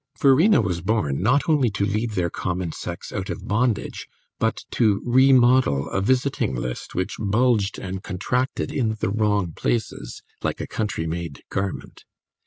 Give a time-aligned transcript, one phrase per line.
[0.19, 4.07] Verena was born not only to lead their common sex out of bondage,
[4.39, 10.59] but to remodel a visiting list which bulged and contracted in the wrong places, like
[10.59, 12.03] a country made garment.